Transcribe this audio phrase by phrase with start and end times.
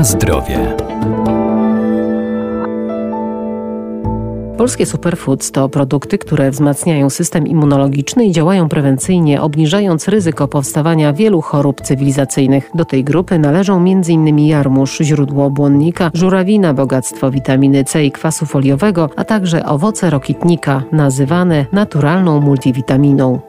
[0.00, 0.76] Na zdrowie.
[4.56, 11.40] Polskie superfoods to produkty, które wzmacniają system immunologiczny i działają prewencyjnie, obniżając ryzyko powstawania wielu
[11.40, 12.70] chorób cywilizacyjnych.
[12.74, 14.38] Do tej grupy należą m.in.
[14.38, 21.66] jarmuż, źródło błonnika, żurawina, bogactwo witaminy C i kwasu foliowego, a także owoce rokitnika, nazywane
[21.72, 23.40] naturalną multivitaminą.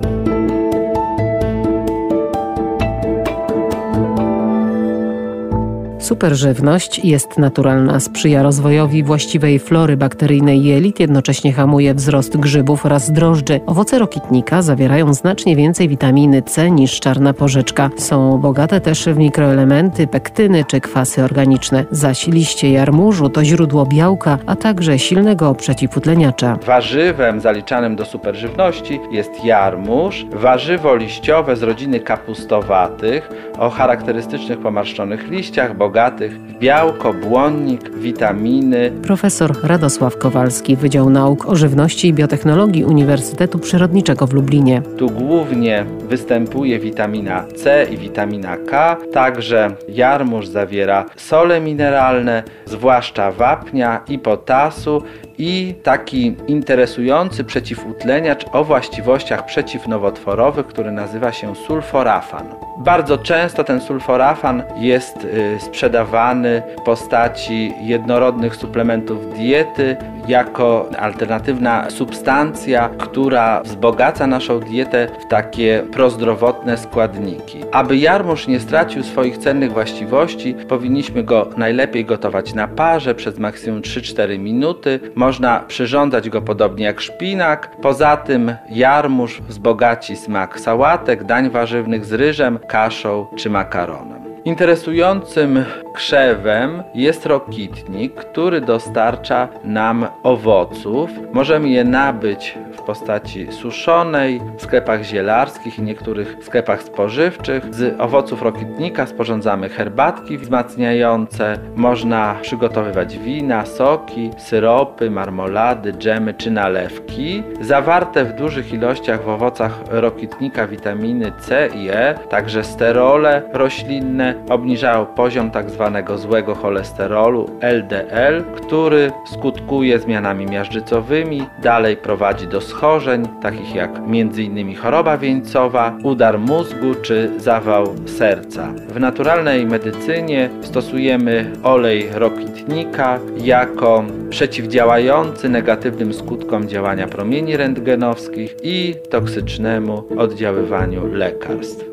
[6.11, 13.59] Superżywność jest naturalna, sprzyja rozwojowi właściwej flory bakteryjnej jelit, jednocześnie hamuje wzrost grzybów oraz drożdży.
[13.65, 17.89] Owoce rokitnika zawierają znacznie więcej witaminy C niż czarna porzeczka.
[17.97, 21.85] Są bogate też w mikroelementy, pektyny czy kwasy organiczne.
[21.91, 26.57] Zaś liście jarmużu to źródło białka, a także silnego przeciwutleniacza.
[26.65, 35.77] Warzywem zaliczanym do superżywności jest jarmuż, warzywo liściowe z rodziny kapustowatych o charakterystycznych pomarszczonych liściach,
[36.01, 38.91] bogatych w białko, błonnik, witaminy.
[39.03, 44.81] Profesor Radosław Kowalski, Wydział Nauk o Żywności i Biotechnologii Uniwersytetu Przyrodniczego w Lublinie.
[44.97, 54.01] Tu głównie występuje witamina C i witamina K, także jarmuż zawiera sole mineralne, zwłaszcza wapnia
[54.07, 55.03] i potasu
[55.37, 62.47] i taki interesujący przeciwutleniacz o właściwościach przeciwnowotworowych, który nazywa się sulforafan.
[62.77, 72.89] Bardzo często ten sulforafan jest y, sprzedawany w postaci jednorodnych suplementów diety jako alternatywna substancja,
[72.89, 77.57] która wzbogaca naszą dietę w takie prozdrowotne składniki.
[77.71, 83.81] Aby jarmuż nie stracił swoich cennych właściwości, powinniśmy go najlepiej gotować na parze przez maksimum
[83.81, 84.99] 3-4 minuty.
[85.21, 87.75] Można przyrządzać go podobnie jak szpinak.
[87.81, 94.21] Poza tym jarmuż wzbogaci smak sałatek, dań warzywnych z ryżem, kaszą czy makaronem.
[94.45, 101.09] Interesującym krzewem jest rokitnik, który dostarcza nam owoców.
[101.33, 107.75] Możemy je nabyć w postaci suszonej w sklepach zielarskich i niektórych sklepach spożywczych.
[107.75, 111.57] Z owoców rokitnika sporządzamy herbatki wzmacniające.
[111.75, 117.43] Można przygotowywać wina, soki, syropy, marmolady, dżemy czy nalewki.
[117.61, 125.05] Zawarte w dużych ilościach w owocach rokitnika witaminy C i E, także sterole roślinne obniżają
[125.05, 125.89] poziom tzw.
[125.93, 134.75] Tak złego cholesterolu LDL, który skutkuje zmianami miażdżycowymi, dalej prowadzi do schorzeń, takich jak m.in.
[134.75, 138.73] choroba wieńcowa, udar mózgu czy zawał serca.
[138.87, 150.03] W naturalnej medycynie stosujemy olej rokitnika jako przeciwdziałający negatywnym skutkom działania promieni rentgenowskich i toksycznemu
[150.17, 151.85] oddziaływaniu lekarstw.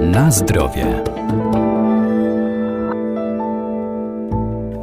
[0.00, 1.11] Na zdrowie.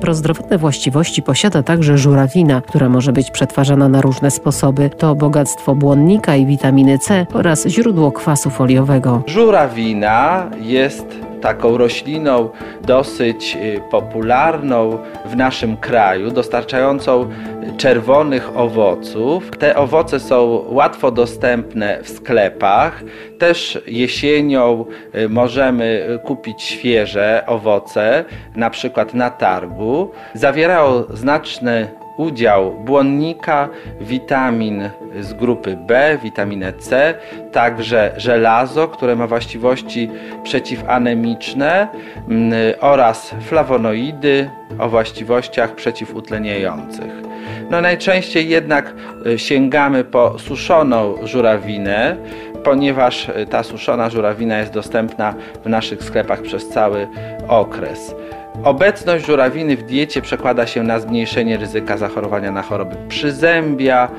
[0.01, 4.89] Prozdrowotne właściwości posiada także żurawina, która może być przetwarzana na różne sposoby.
[4.89, 9.23] To bogactwo błonnika i witaminy C oraz źródło kwasu foliowego.
[9.25, 12.49] Żurawina jest taką rośliną
[12.81, 17.29] dosyć y, popularną w naszym kraju, dostarczającą
[17.77, 19.51] czerwonych owoców.
[19.57, 23.03] Te owoce są łatwo dostępne w sklepach.
[23.37, 24.85] Też jesienią
[25.15, 28.25] y, możemy kupić świeże owoce,
[28.55, 30.11] na przykład na targu.
[30.33, 31.87] Zawierają znaczny
[32.19, 33.69] udział błonnika,
[34.01, 37.13] witamin z grupy B, witaminę C,
[37.51, 40.09] także żelazo, które ma właściwości
[40.43, 41.87] przeciwanemiczne
[42.29, 44.49] mm, oraz flawonoidy
[44.79, 47.29] o właściwościach przeciwutleniających.
[47.69, 48.93] No najczęściej jednak
[49.25, 52.15] y, sięgamy po suszoną żurawinę,
[52.63, 55.33] ponieważ ta suszona żurawina jest dostępna
[55.65, 57.07] w naszych sklepach przez cały
[57.47, 58.15] okres.
[58.63, 64.09] Obecność żurawiny w diecie przekłada się na zmniejszenie ryzyka zachorowania na choroby przyzębia,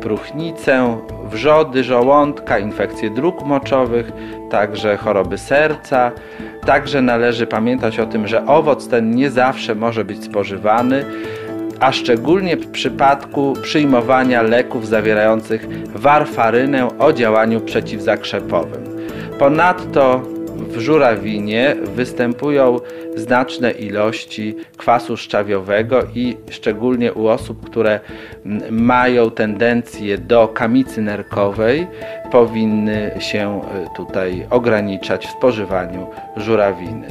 [0.00, 4.12] próchnicę, wrzody żołądka, infekcje dróg moczowych,
[4.50, 6.12] także choroby serca.
[6.66, 11.04] Także należy pamiętać o tym, że owoc ten nie zawsze może być spożywany,
[11.80, 18.84] a szczególnie w przypadku przyjmowania leków zawierających warfarynę o działaniu przeciwzakrzepowym.
[19.38, 20.22] Ponadto
[20.68, 22.76] w żurawinie występują
[23.16, 28.00] znaczne ilości kwasu szczawiowego i szczególnie u osób, które
[28.70, 31.86] mają tendencję do kamicy nerkowej,
[32.30, 37.08] powinny się e, tutaj ograniczać w spożywaniu żurawiny.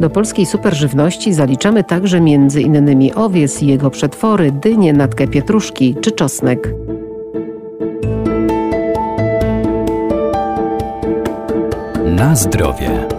[0.00, 3.10] Do polskiej superżywności zaliczamy także m.in.
[3.14, 6.74] owiec i jego przetwory, dynie, natkę pietruszki czy czosnek.
[12.04, 13.15] Na zdrowie.